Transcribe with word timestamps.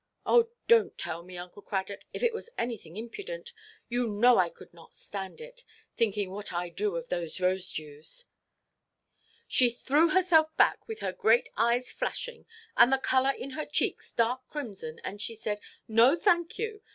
"Oh 0.25 0.49
donʼt 0.67 0.93
tell 0.97 1.21
me, 1.21 1.37
Uncle 1.37 1.61
Cradock, 1.61 1.99
if 2.11 2.23
it 2.23 2.33
was 2.33 2.49
anything 2.57 2.97
impudent. 2.97 3.53
You 3.87 4.07
know 4.07 4.39
I 4.39 4.49
could 4.49 4.73
not 4.73 4.95
stand 4.95 5.39
it, 5.39 5.63
thinking 5.95 6.31
what 6.31 6.51
I 6.51 6.69
do 6.69 6.95
of 6.95 7.09
those 7.09 7.37
Rosedews." 7.37 8.25
"She 9.47 9.69
threw 9.69 10.09
herself 10.09 10.57
back 10.57 10.87
with 10.87 11.01
her 11.01 11.13
great 11.13 11.49
eyes 11.55 11.91
flashing, 11.91 12.47
and 12.75 12.91
the 12.91 12.97
colour 12.97 13.29
in 13.33 13.51
her 13.51 13.67
cheeks 13.67 14.11
dark 14.11 14.41
crimson, 14.49 14.97
and 15.03 15.21
she 15.21 15.35
said, 15.35 15.61
'No, 15.87 16.15
thank 16.15 16.57
you. 16.57 16.81